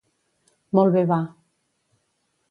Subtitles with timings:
[0.79, 1.19] Molt bé va.